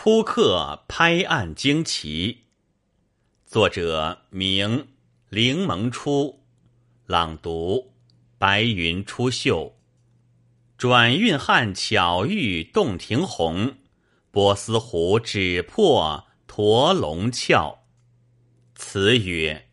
[0.00, 2.44] 初刻拍案惊奇，
[3.44, 4.86] 作者名
[5.28, 6.38] 凌蒙初，
[7.04, 7.90] 朗读
[8.38, 9.72] 白云出岫。
[10.76, 13.74] 转运汉巧遇洞庭红，
[14.30, 17.80] 波斯湖只破驼龙翘。
[18.76, 19.66] 词曰：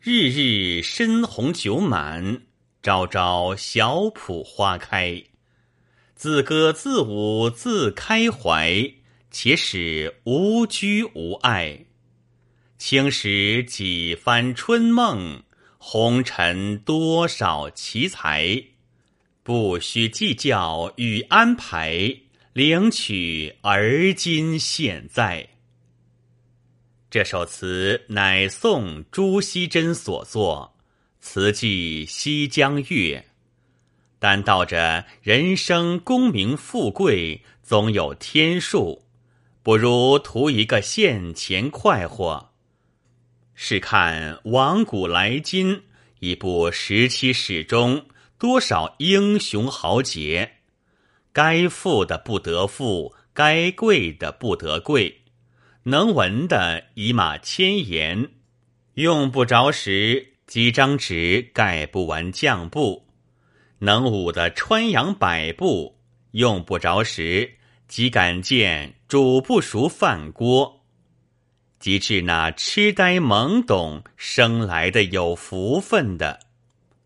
[0.00, 2.42] 日日深红酒满，
[2.82, 5.22] 朝朝小圃花开。
[6.16, 8.97] 自歌自舞自开怀。
[9.30, 11.84] 且使无拘无碍，
[12.78, 15.42] 轻识几番春梦，
[15.76, 18.62] 红尘多少奇才。
[19.42, 22.14] 不须计较与安排，
[22.52, 25.48] 领取而今现在。
[27.10, 30.76] 这首词乃宋朱熹珍所作，
[31.20, 33.26] 词记西江月，
[34.18, 39.07] 但道着人生功名富贵总有天数。
[39.68, 42.54] 不如图一个现钱快活。
[43.52, 45.82] 试看往古来今
[46.20, 48.06] 一部十七史中，
[48.38, 50.52] 多少英雄豪杰，
[51.34, 55.20] 该富的不得富，该贵的不得贵，
[55.82, 58.30] 能文的以马千言，
[58.94, 63.06] 用不着时几张纸盖不完将布，
[63.80, 65.98] 能武的穿杨百步，
[66.30, 67.57] 用不着时。
[67.88, 70.84] 即敢见煮不熟饭锅，
[71.80, 76.40] 即至那痴呆懵懂生来的有福分的，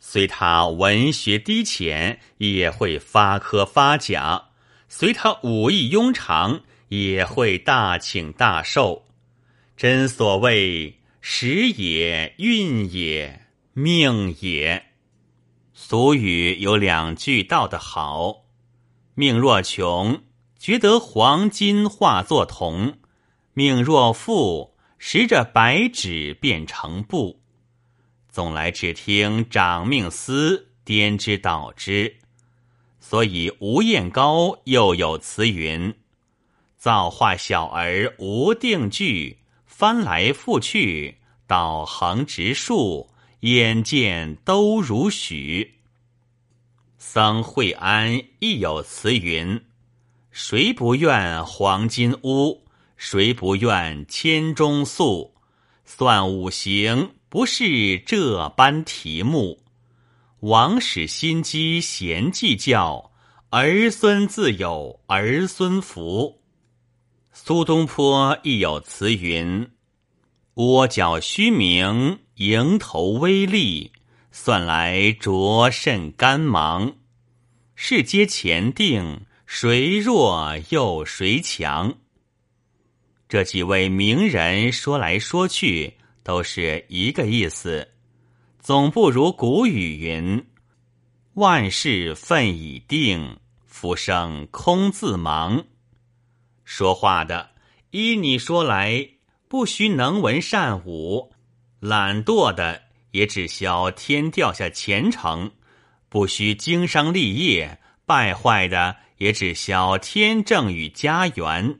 [0.01, 4.51] 随他文学低浅，也会发科发甲；
[4.89, 9.05] 随他武艺庸长，也会大请大受。
[9.77, 14.87] 真所谓时也，运也，命也。
[15.73, 18.47] 俗语有两句道得好：
[19.15, 20.21] 命若穷。
[20.63, 22.97] 觉得黄金化作铜，
[23.53, 27.41] 命若富，拾着白纸变成布。
[28.29, 32.19] 总来只听长命司颠之倒之，
[33.01, 35.93] 所以吴彦高又有词云
[36.79, 41.19] ：“造化小儿无定句，翻来覆去，
[41.49, 45.81] 导横直竖，眼见都如许。”
[46.99, 49.61] 僧惠安亦有词云。
[50.35, 52.65] 谁不愿黄金屋？
[52.97, 55.35] 谁不愿千钟粟？
[55.85, 59.63] 算五行不是这般题目。
[60.41, 63.13] 王使心机闲计较，
[63.51, 66.41] 儿孙自有儿孙福。
[67.35, 69.71] 苏东坡亦有词云
[70.55, 73.93] ：“窝角虚名，蝇头微利，
[74.31, 76.95] 算来着甚干忙。
[77.75, 81.95] 世皆前定。”谁弱又谁强？
[83.29, 87.87] 这几位名人说来说去都是一个意思，
[88.59, 90.43] 总不如古语云
[91.37, 93.37] ：“万事分已定，
[93.67, 95.63] 浮生空自忙。”
[96.65, 97.51] 说话的
[97.91, 99.07] 依你说来，
[99.49, 101.31] 不须能文善武；
[101.79, 105.51] 懒惰的也只消天掉下前程，
[106.09, 107.77] 不须经商立业；
[108.07, 108.97] 败坏的。
[109.23, 111.79] 也只消天正与家园，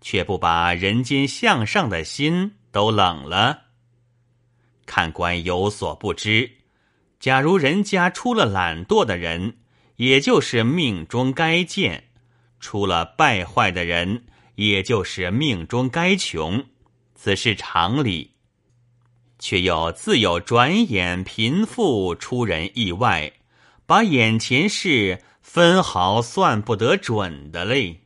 [0.00, 3.64] 却不把人间向上的心都冷了。
[4.86, 6.50] 看官有所不知，
[7.20, 9.58] 假如人家出了懒惰的人，
[9.96, 12.04] 也就是命中该贱；
[12.60, 14.24] 出了败坏的人，
[14.54, 16.64] 也就是命中该穷。
[17.14, 18.30] 此是常理，
[19.38, 23.34] 却又自有转眼贫富出人意外，
[23.84, 25.20] 把眼前事。
[25.54, 28.00] 分毫算不得准的嘞。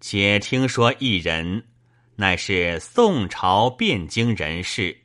[0.00, 1.66] 且听说一人，
[2.16, 4.96] 乃是宋朝汴京人士，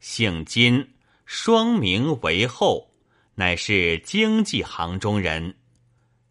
[0.00, 0.90] 姓金，
[1.24, 2.92] 双名为后，
[3.36, 5.54] 乃是经济行中人。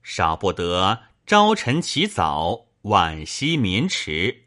[0.03, 4.43] 少不得朝晨起早，晚息眠迟，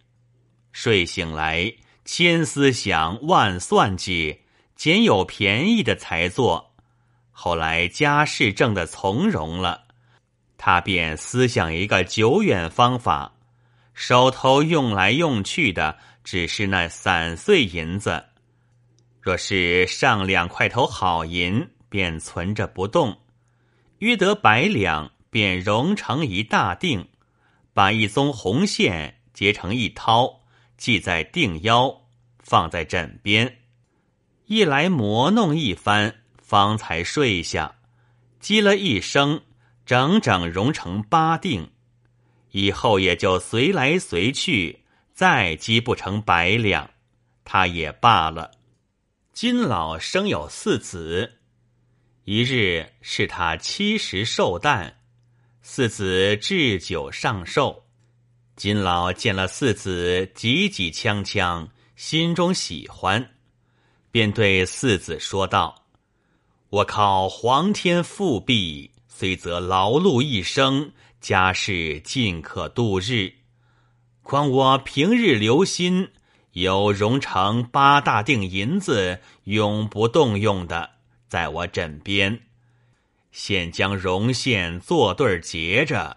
[0.70, 4.42] 睡醒来千思想，万算计，
[4.76, 6.73] 捡有便宜的才做。
[7.36, 9.82] 后来家世正的从容了，
[10.56, 13.34] 他便思想一个久远方法，
[13.92, 18.25] 手头用来用去的只是那散碎银子，
[19.20, 23.19] 若是上两块头好银，便存着不动，
[23.98, 27.06] 约得百两，便融成一大锭，
[27.75, 30.36] 把一宗红线结成一绦，
[30.78, 32.02] 系在锭腰，
[32.38, 33.58] 放在枕边，
[34.46, 36.14] 一来磨弄一番。
[36.44, 37.75] 方才睡下，
[38.38, 39.41] 积了一声，
[39.87, 41.70] 整整融成八锭。
[42.50, 46.88] 以后也就随来随去，再积不成百两，
[47.44, 48.52] 他也罢了。
[49.32, 51.41] 金老生有四子，
[52.25, 55.00] 一日是他七十寿诞，
[55.62, 57.82] 四子置酒上寿。
[58.55, 63.35] 金老见了四子挤挤锵锵，心中喜欢，
[64.12, 65.83] 便对四子说道
[66.74, 70.90] ：“我靠皇天复庇，虽则劳碌一生，
[71.20, 73.32] 家事尽可度日。
[74.24, 76.10] 况我平日留心。”
[76.54, 80.90] 有荣成八大锭银子，永不动用的，
[81.26, 82.42] 在我枕边。
[83.32, 86.16] 现将绒线做对结着，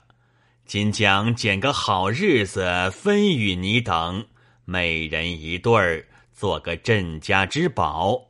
[0.66, 4.26] 今将拣个好日子分与你等，
[4.66, 8.28] 每人一对儿，做个镇家之宝。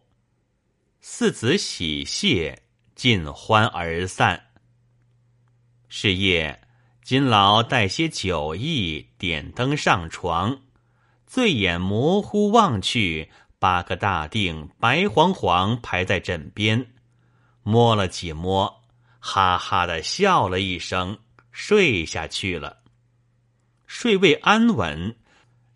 [1.10, 2.64] 四子喜谢，
[2.94, 4.50] 尽欢而散。
[5.88, 6.62] 是夜，
[7.02, 10.64] 金老带些酒意，点灯上床。
[11.26, 16.88] 醉眼模糊望去，八个大锭白黄黄排在枕边，
[17.64, 18.84] 摸了几摸，
[19.20, 21.20] 哈哈的笑了一声，
[21.52, 22.80] 睡下去了。
[23.88, 25.16] 睡未安稳，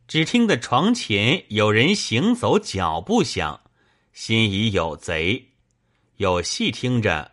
[0.10, 3.62] 只听得床前有人行走脚步响，
[4.24, 5.48] 心疑有贼，
[6.18, 7.32] 有细听着，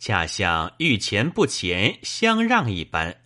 [0.00, 3.20] 恰像欲前不前，相让一般。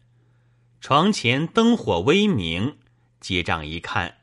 [0.83, 2.77] 床前灯火微明，
[3.19, 4.19] 结账一看。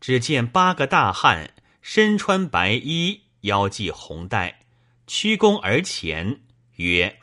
[0.00, 1.52] 只见八个大汉
[1.82, 4.60] 身穿白衣，腰系红带，
[5.06, 6.40] 屈躬而前，
[6.76, 7.18] 曰：“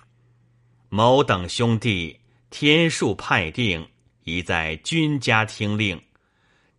[0.90, 2.20] 某等兄弟，
[2.52, 3.88] 天数派定，
[4.26, 6.00] 已在君家听令。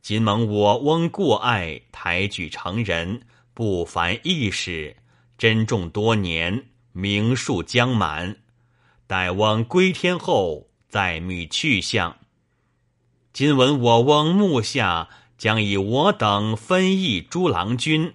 [0.01, 3.27] 今蒙我翁过爱，抬举成人，
[3.59, 4.95] 不凡义士，
[5.37, 8.37] 珍重多年，名数将满。
[9.09, 12.19] 待翁归天后，再觅去向。
[13.33, 18.15] 今闻我翁目下。”将以我等分役诸郎君，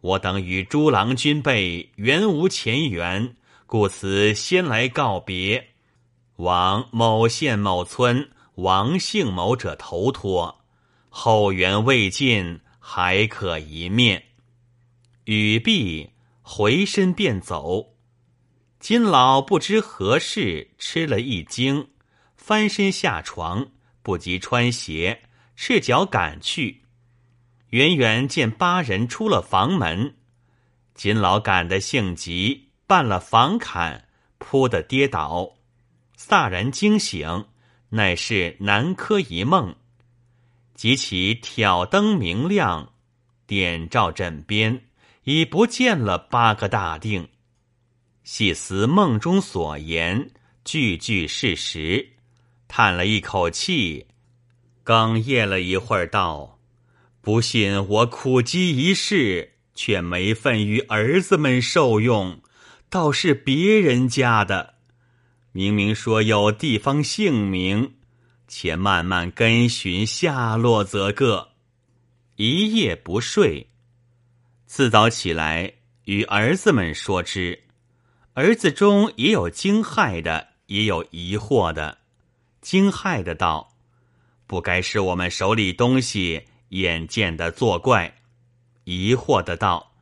[0.00, 3.34] 我等与诸郎君辈原无前缘，
[3.66, 5.70] 故此先来告别，
[6.36, 10.60] 往某县某村王姓某者投托，
[11.08, 14.24] 后缘未尽，还可一面。
[15.24, 16.10] 语毕，
[16.42, 17.94] 回身便走。
[18.78, 21.88] 金老不知何事，吃了一惊，
[22.36, 23.68] 翻身下床，
[24.02, 25.22] 不及穿鞋。
[25.56, 26.82] 赤脚赶去，
[27.70, 30.16] 远远见八人出了房门，
[30.94, 35.54] 金老赶得性急，绊了房坎，扑的跌倒，
[36.18, 37.46] 飒然惊醒，
[37.90, 39.74] 乃是南柯一梦。
[40.74, 42.92] 及其挑灯明亮，
[43.46, 44.88] 点照枕边，
[45.24, 47.28] 已不见了八个大定。
[48.22, 50.30] 细思梦中所言，
[50.64, 52.12] 句句事实，
[52.68, 54.06] 叹了一口气。
[54.84, 56.58] 哽咽了一会儿，道
[57.20, 62.40] ：“不信我苦积一世，却没份与儿子们受用，
[62.90, 64.74] 倒是别人家的。
[65.52, 67.94] 明明说有地方姓名，
[68.46, 71.52] 且慢慢跟寻下落，则个。
[72.36, 73.70] 一夜不睡，
[74.76, 75.72] 次早起来
[76.06, 77.62] 与儿子们说之，
[78.32, 81.98] 儿子中也有惊骇的，也有疑惑的。
[82.60, 83.72] 惊骇的道。”
[84.48, 88.16] 不该是我们手里东西眼见的作怪，
[88.82, 89.92] 疑惑的道：“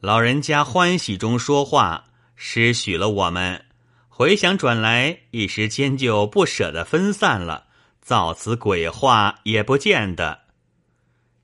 [0.00, 3.66] 老人家欢喜中说话，失许了我们，
[4.08, 7.66] 回想转来，一时间就不舍得分散了，
[8.00, 10.40] 造此鬼话也不见得。”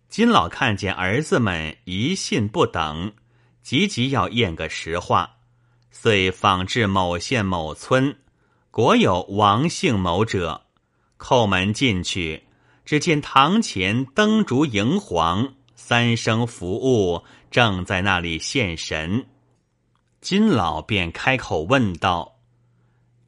[0.09, 3.13] 金老看见儿子们一信不等，
[3.63, 5.37] 急急要验个实话，
[5.91, 8.17] 遂访至某县某村，
[8.71, 10.63] 果有王姓某者。
[11.19, 12.45] 叩门进去，
[12.85, 19.27] 只见堂前灯烛荧黄，三生服务正在那里献神。
[20.21, 22.37] 金老便开口问道：“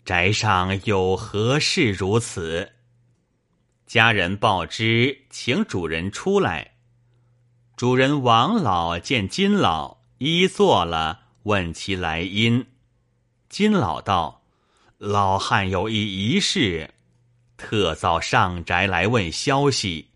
[0.04, 2.72] 宅上有何事如此？”
[3.90, 6.74] 家人报知，请主人出来。
[7.76, 12.64] 主人王老见金老，一坐了，问其来因。
[13.48, 14.44] 金老道
[14.96, 16.94] ：“老汉有一一事。”
[17.58, 20.10] 特造上宅来问消息，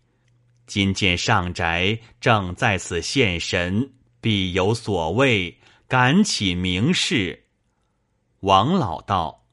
[0.65, 3.91] 今见上宅正在此现神，
[4.21, 7.47] 必有所谓，敢起明示。
[8.39, 9.43] 王老道：“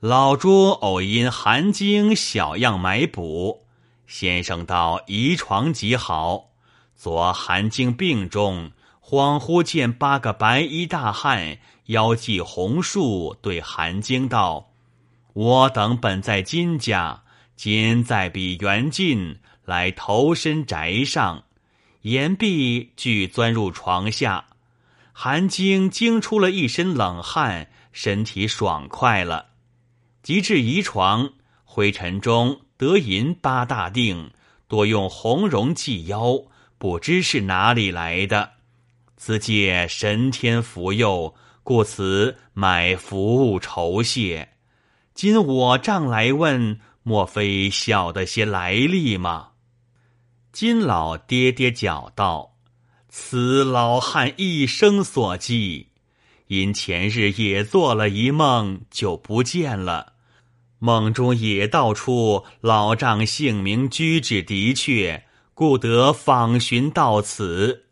[0.00, 3.64] 老朱偶因寒经小样买补，
[4.06, 6.50] 先生道遗床极好。
[6.94, 8.70] 昨寒经病中，
[9.02, 14.68] 恍惚见八个白衣大汉，腰系红束，对韩经道。”
[15.34, 17.24] 我等本在金家，
[17.56, 21.42] 今在彼远近，来投身宅上，
[22.02, 24.44] 言毕，俱钻入床下。
[25.12, 29.46] 韩晶惊出了一身冷汗，身体爽快了。
[30.22, 31.30] 及至移床，
[31.64, 34.30] 灰尘中得银八大锭，
[34.66, 36.42] 多用红绒系腰，
[36.76, 38.50] 不知是哪里来的。
[39.16, 44.50] 此借神天福佑，故此买服务酬谢。
[45.14, 49.50] 今我丈来问，莫非晓得些来历吗？
[50.52, 52.56] 金老跌跌脚道
[53.08, 55.87] ：“此老汉一生所记，
[56.48, 60.14] 因前日也做了一梦，就不见了。”
[60.80, 67.86] 梦中也道出老丈姓名居址的确，故得访寻到此。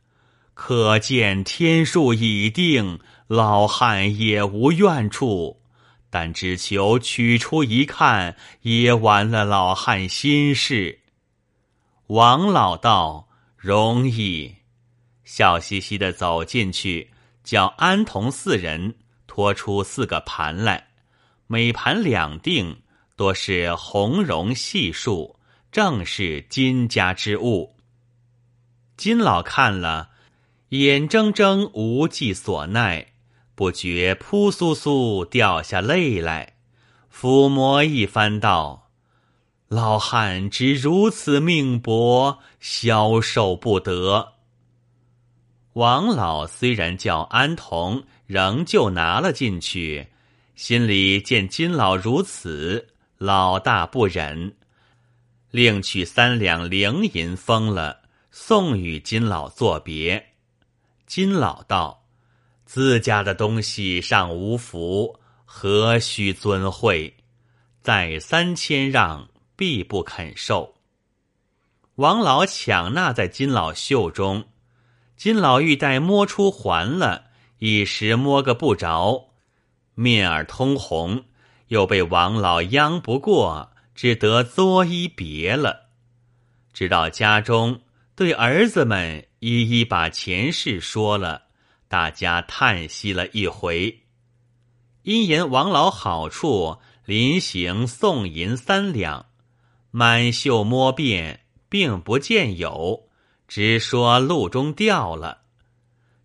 [0.54, 5.62] 可见天数已定，老汉也无怨处。
[6.08, 11.00] 但只求取出一看，也完了老汉心事。
[12.06, 14.54] 王老道容易，
[15.24, 17.10] 笑嘻嘻的走进去，
[17.46, 18.96] 叫安童四人
[19.28, 20.88] 拖出四个盘来。
[21.46, 22.78] 每盘两锭，
[23.14, 25.36] 多是红绒细数，
[25.70, 27.76] 正是金家之物。
[28.96, 30.10] 金老看了，
[30.70, 33.12] 眼睁睁无计所奈，
[33.54, 36.56] 不觉扑簌簌掉下泪来，
[37.14, 38.90] 抚摸一番道
[39.68, 44.32] ：“老汉只如此命薄，消受不得。”
[45.76, 50.08] 王老虽然叫安童，仍旧拿了进去。
[50.54, 54.56] 心里见金老如此，老大不忍，
[55.50, 60.28] 另取三两零银封了，送与金老作别。
[61.06, 62.06] 金老道
[62.64, 67.14] ：“自家的东西尚无福，何须尊惠？
[67.82, 70.76] 再三谦让，必不肯受。”
[71.96, 74.42] 王老抢纳在金老袖中，
[75.16, 79.30] 金老玉带摸出环了，一时摸个不着。
[79.94, 81.24] 面儿通红，
[81.68, 85.86] 又被王老央不过，只得作揖别了。
[86.74, 87.80] 直到家中，
[88.14, 91.44] 对儿子们一一把前事说了，
[91.88, 94.02] 大家叹息了一回。
[95.02, 99.26] 因言王老好处，临行送银三两，
[99.90, 103.05] 满袖摸遍，并不见有，
[103.48, 105.42] 只说路中掉了。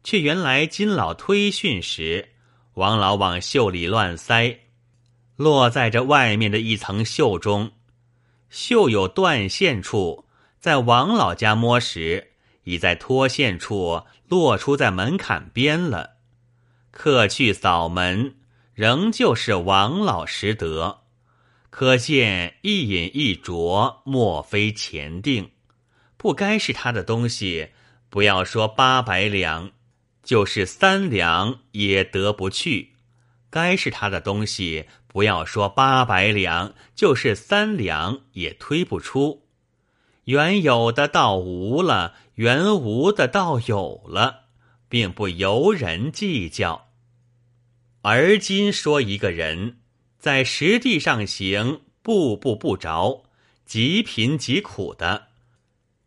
[0.04, 2.30] 却原来金老推训时。
[2.76, 4.62] 王老往袖里乱塞，
[5.36, 7.74] 落在这外面的一层袖中。
[8.50, 10.26] 袖有断线处，
[10.58, 12.32] 在王老家摸时，
[12.64, 16.12] 已在脱线处落出在门槛边了。
[16.92, 18.36] 客去扫门，
[18.74, 21.02] 仍旧是王老拾得。
[21.70, 25.52] 可见一饮一啄，莫非前定，
[26.22, 27.70] 不该是他的东西。
[28.12, 29.72] 不要说八百两。
[30.24, 32.92] 就是三两也得不去，
[33.50, 39.48] 该是他的东西，不要说八百两，就是三两也推不出。
[40.26, 44.42] 原有的倒无了，原无的倒有了，
[44.88, 46.90] 并不由人计较。
[48.04, 49.80] 而今说一个人
[50.20, 53.24] 在实地上行，步步不着，
[53.66, 55.30] 极贫极苦的，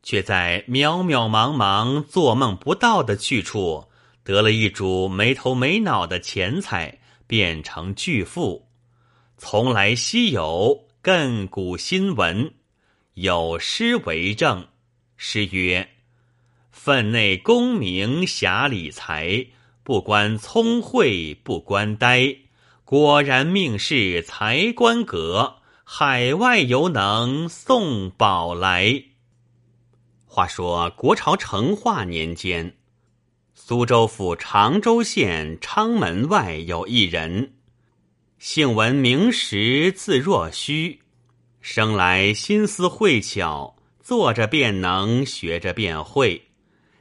[0.04, 3.86] 却在渺渺茫茫做梦不到的去处。
[4.22, 8.68] 得了一主没头没脑的钱财，变成巨富，
[9.36, 12.54] 从来稀有，亘古新闻。
[13.14, 14.66] 有诗为证：
[15.16, 15.88] 诗曰
[16.72, 19.46] ：“分内功名侠理财，
[19.82, 22.34] 不关聪慧不关呆。
[22.84, 29.04] 果然命是财官阁，海外犹能送宝来。”
[30.34, 32.74] 话说国朝成化年间。
[33.54, 37.52] 苏州府常州县昌门外有一人，
[38.40, 40.98] 姓文名实，字若虚，
[41.60, 46.48] 生来心思慧巧，坐着便能，学着便会，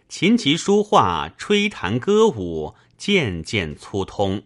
[0.08, 4.44] 琴棋书画、吹弹歌舞，渐渐粗通。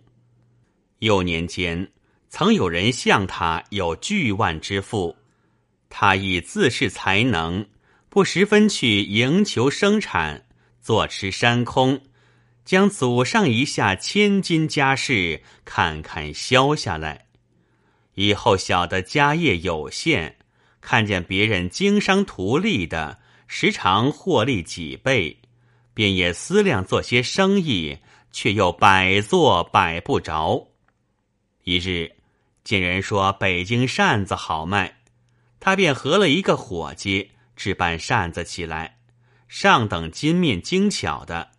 [1.00, 1.92] 幼年间，
[2.30, 5.14] 曾有人向他有巨万之富，
[5.90, 7.68] 他亦自恃才能，
[8.18, 10.48] 不十分去营求生产。
[10.82, 12.02] 坐吃山空，
[12.66, 17.28] 将祖上一下千金家事看看消下来。
[18.16, 20.38] 以后晓得家业有限，
[20.82, 25.38] 看见别人经商图利的，时常获利几倍，
[25.94, 28.00] 便也思量做些生意，
[28.32, 30.70] 却又百做百不着。
[31.66, 32.14] 一日，
[32.64, 35.02] 见人说北京扇子好卖，
[35.60, 39.00] 他便合了一个伙计，置办扇子起来，
[39.50, 41.50] 上等金面精巧的，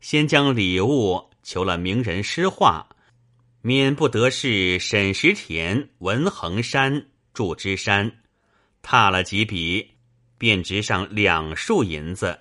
[0.00, 2.86] 先将礼物求了名人诗画，
[3.62, 8.18] 免不得是沈石田、文衡山、祝枝山，
[8.82, 9.94] 踏了几笔，
[10.38, 12.40] 便值上两数银子。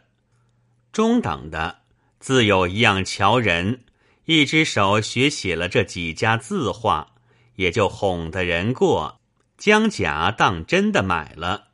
[0.92, 1.80] 中等的，
[2.20, 3.86] 自有一样瞧人，
[4.26, 7.16] 一只手学写了这几家字画，
[7.56, 9.20] 也就哄得人过。
[9.58, 11.65] 将假当真的买了，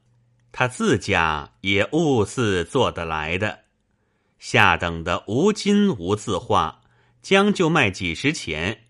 [0.52, 3.60] 他自家也兀似做得来的。
[4.40, 6.82] 下等的无金无字画，
[7.22, 8.86] 将就卖几十钱，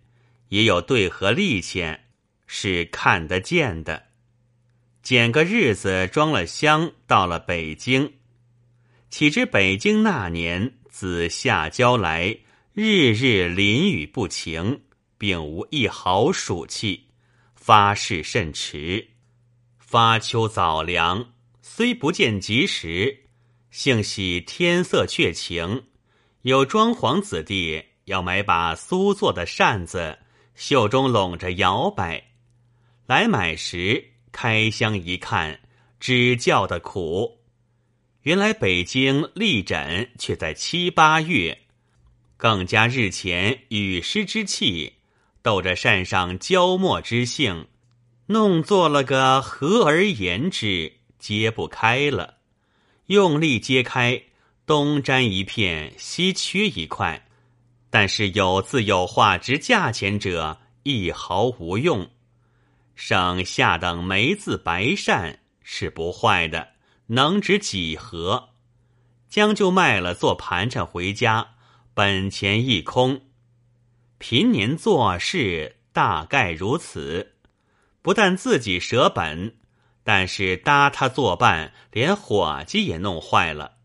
[0.50, 2.08] 也有对合利钱，
[2.48, 4.04] 是看得见的。
[5.04, 8.14] 拣个日子装了箱，到了北京。
[9.10, 12.38] 岂知北京那年自下郊来，
[12.74, 14.84] 日日淋雨不晴，
[15.18, 17.08] 并无一毫暑气。
[17.56, 19.10] 发事甚迟，
[19.78, 21.31] 发秋早凉，
[21.62, 23.26] 虽不见及时，
[23.70, 25.84] 幸喜天色却晴。
[26.42, 30.18] 有庄皇子弟要买把苏做的扇子，
[30.56, 32.32] 袖中拢着摇摆。
[33.06, 35.60] 来买时开箱一看，
[36.00, 37.40] 只叫的苦。
[38.24, 41.60] 原来北京立枕却在七八月，
[42.38, 44.94] 更加日前雨湿之气。
[45.44, 47.68] 斗着扇上焦墨之性，
[48.28, 52.40] 弄做了个合而言之，揭不开了。
[53.06, 54.22] 用力揭开，
[54.66, 57.28] 东沾一片，西缺一块。
[57.90, 62.10] 但是有字有画值价钱者，一毫无用。
[62.96, 66.70] 省下等梅字白扇是不坏的，
[67.08, 68.50] 能值几何？
[69.30, 71.56] 将就卖了，做盘缠回家，
[71.94, 73.22] 本钱一空。
[74.18, 77.36] 平年做事大概如此，
[78.02, 79.56] 不但自己舍本，
[80.04, 83.78] 但是搭他作伴，连伙计也弄坏了。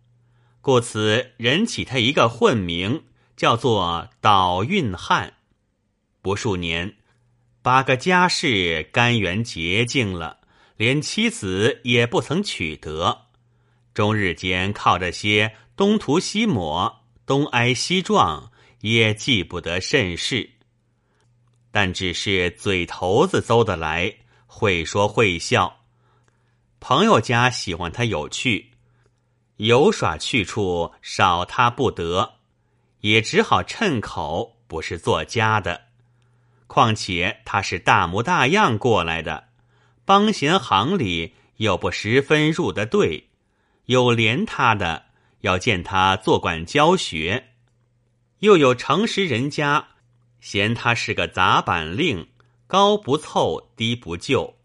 [0.61, 3.05] 故此人起他一个混名，
[3.37, 5.35] 叫做倒运汉。
[6.23, 6.97] 不数年，
[7.63, 10.39] 八个家世甘愿洁净了，
[10.77, 13.27] 连妻子也不曾取得。
[13.95, 18.51] 终日间靠着些东涂西抹，东挨西撞。
[18.83, 20.51] 也记不得甚事，
[21.73, 24.15] 但只是嘴头子邹得来，
[24.47, 25.86] 会说会笑。
[26.79, 28.73] 朋友家喜欢他有趣，
[29.57, 32.35] 有耍去处少他不得，
[33.01, 35.87] 也只好趁口，不是作家的。
[36.67, 39.45] 况且他是大模大样过来的，
[40.05, 43.29] 帮闲行里又不十分入得对，
[43.87, 45.07] 有怜他的
[45.41, 47.51] 要见他做管教学。
[48.41, 49.89] 又有诚实人家
[50.41, 52.29] 嫌他是个杂板令，
[52.67, 54.56] 高不凑，低不就。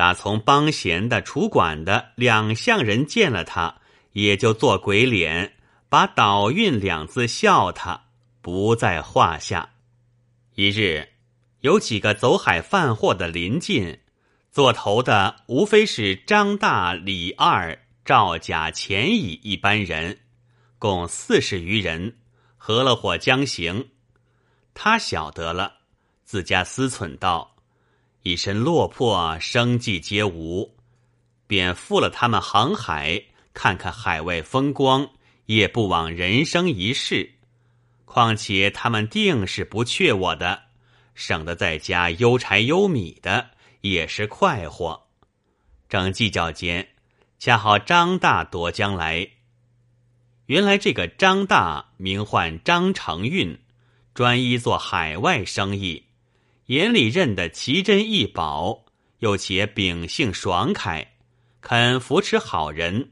[0.00, 3.82] 打从帮闲的、楚管的两项人见了他，
[4.12, 5.58] 也就做鬼脸，
[5.90, 8.04] 把倒运两字笑他，
[8.40, 9.74] 不在话下。
[10.54, 11.10] 一日，
[11.60, 14.00] 有几个走海贩货的临近，
[14.50, 20.20] 做头的无非是张大、李二、赵甲、钱乙一班人，
[20.78, 22.16] 共四十余人。
[22.56, 23.90] 合了伙将行，
[24.72, 25.74] 他晓得了，
[26.24, 27.54] 自家思忖道
[28.22, 30.76] ：“一身落魄，生计皆无，
[31.46, 35.08] 便赴了他们航海，看看海外风光，
[35.46, 37.34] 也不枉人生一世。
[38.04, 40.64] 况且他们定是不缺我的，
[41.14, 45.06] 省得在家忧柴忧米的，也是快活。”
[45.88, 46.88] 正计较间，
[47.38, 49.30] 恰好张大夺将来。
[50.46, 53.58] 原来这个张大名唤张成运，
[54.12, 56.04] 专一做海外生意，
[56.70, 58.84] 眼里认得奇珍异宝，
[59.18, 61.14] 又且秉性爽快，
[61.60, 63.10] 肯扶持好人，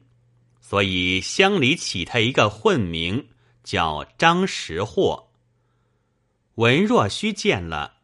[0.60, 3.26] 所以乡里起他一个混名，
[3.64, 5.30] 叫张识货。
[6.54, 7.94] 文若虚见了，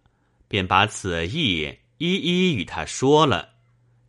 [0.49, 3.51] 便把此意一一与他说了。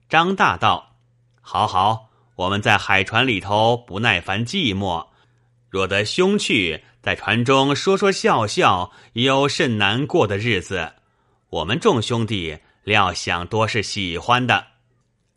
[0.09, 0.95] 张大道
[1.41, 5.05] ：“好好，我们在海船里头不耐烦寂寞。”
[5.69, 10.91] 若得兄去，在船中说说笑笑，有甚难过的日子？
[11.49, 14.67] 我们众兄弟料想多是喜欢的。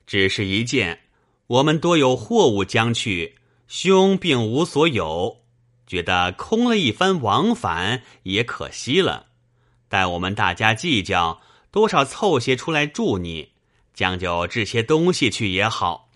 [0.07, 1.01] 只是一件，
[1.47, 5.43] 我们多有货物将去，兄并无所有，
[5.87, 9.27] 觉得空了一番往返也可惜了。
[9.89, 11.41] 待我们大家计较，
[11.71, 13.53] 多少凑些出来助你，
[13.93, 16.11] 将就置些东西去也好。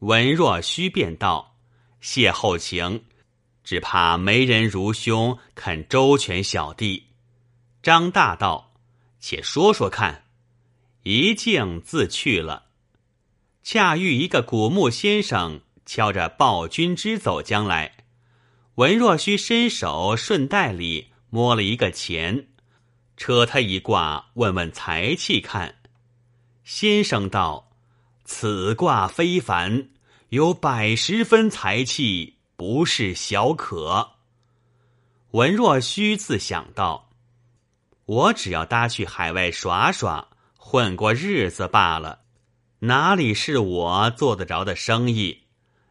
[0.00, 1.56] 文若虚便道
[2.00, 3.04] ：“谢后情。”
[3.64, 7.06] 只怕没人如兄肯周全小弟。
[7.80, 8.71] 张大道，
[9.22, 10.24] 且说说看。
[11.04, 12.66] 一径自去了。
[13.62, 18.04] 恰遇一个古木先生敲着暴君之走将来。
[18.74, 22.48] 文若虚伸手顺袋里摸了一个钱，
[23.16, 25.76] 扯他一卦，问问财气看。
[26.64, 27.70] 先生道
[28.24, 29.90] ：“此卦非凡，
[30.30, 34.12] 有百十分财气，不是小可。”
[35.32, 37.10] 文若虚自想到
[38.12, 42.20] ：“我只要搭去海外耍耍，混过日子罢了，
[42.80, 45.44] 哪里是我做得着的生意？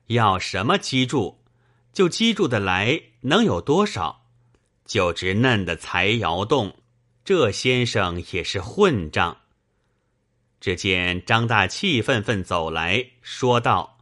[0.05, 1.39] 要什么积住？”
[1.91, 4.27] 就积住的来能有多少？
[4.85, 6.75] 就只嫩的才摇动，
[7.25, 9.37] 这先生也是混账。
[10.59, 13.97] 只见张大气愤愤走来说道：“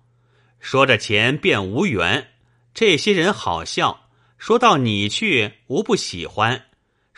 [0.60, 2.32] 说着钱便无缘，
[2.74, 4.10] 这些人好笑。
[4.38, 6.66] 说到你去，无不喜欢；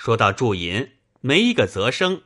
[0.03, 2.23] 说到祝银，没一个则生。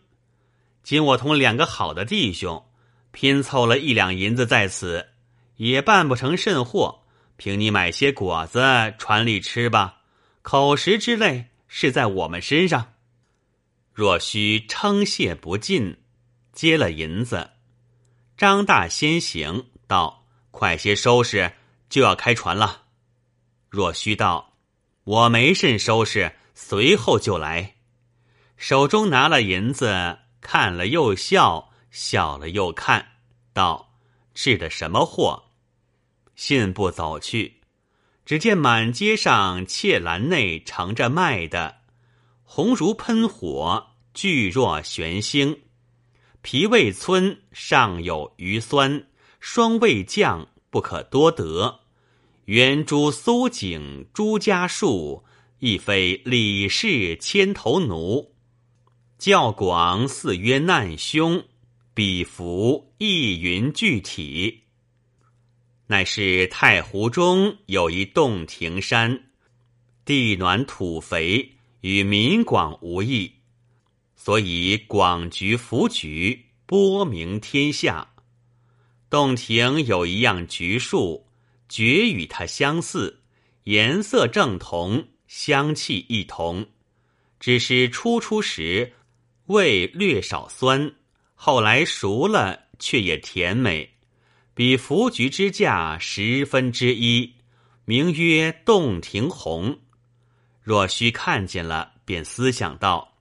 [0.81, 2.65] 今我同两个好的弟兄
[3.11, 5.09] 拼凑了一两银子在此，
[5.57, 7.01] 也办不成甚货。”
[7.35, 8.61] 凭你买些果子
[8.97, 10.03] 传里吃吧，
[10.41, 12.93] 口食之类是在我们身上。
[13.91, 15.97] 若需称谢不尽，
[16.53, 17.49] 接了银子，
[18.38, 21.51] 张大先行道：“快些收拾，
[21.89, 22.83] 就要开船了。”
[23.67, 24.53] 若虚道
[25.03, 27.75] ：“我没甚收拾，随后就来。”
[28.57, 33.05] 手中拿了银子，看了又笑，笑了又看，
[33.53, 33.99] 道
[34.33, 35.51] ：“制的什么货？”
[36.35, 37.61] 信步走去，
[38.25, 41.81] 只见满街上切篮内盛着卖的，
[42.43, 45.61] 红如喷火，巨若悬星。
[46.41, 49.07] 皮味村上有余酸，
[49.39, 51.79] 双味酱不可多得。
[52.45, 55.25] 圆珠苏景朱家树，
[55.65, 58.36] 亦非李氏牵头奴。
[59.17, 61.43] 教广似曰难兄，
[61.95, 64.65] 彼福亦云具体。
[65.88, 69.23] 乃是太湖中有一洞庭山，
[70.06, 73.32] 地暖土肥，与民广无异，
[74.15, 78.12] 所以广局福局，播名天下。
[79.10, 81.25] 洞庭有一样橘树，
[81.67, 83.23] 绝与它相似，
[83.63, 86.65] 颜色正同，香气一同，
[87.41, 88.93] 只是初出时
[89.47, 90.93] 味略少酸，
[91.35, 93.95] 后来熟了却也甜美。
[94.53, 97.33] 比福菊之价十分之一，
[97.83, 99.77] 名曰洞庭红。
[100.63, 103.17] 若须看见了，便思想道：“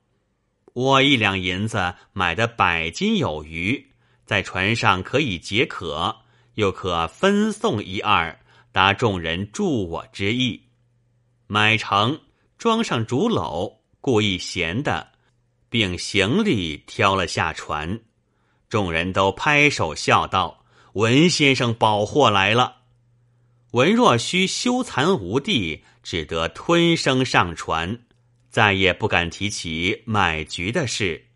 [0.72, 3.90] 我一两银子买的百斤有余，
[4.24, 6.18] 在船上可以解渴，
[6.54, 8.38] 又可分送一二，
[8.70, 10.63] 达众人助我之意。
[11.46, 12.20] 买成，
[12.58, 15.12] 装上竹篓，故意闲的，
[15.68, 18.00] 并行李挑了下船。
[18.68, 20.60] 众人都拍手笑道。”
[20.94, 22.76] 文先生保货来了，
[23.72, 27.98] 文若虚羞惭无地，只得吞声上船，
[28.48, 31.26] 再也不敢提起买橘的事。